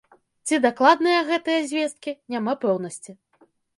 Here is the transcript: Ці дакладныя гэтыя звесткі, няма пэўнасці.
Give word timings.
Ці 0.47 0.55
дакладныя 0.65 1.19
гэтыя 1.29 1.59
звесткі, 1.73 2.17
няма 2.37 2.57
пэўнасці. 2.65 3.11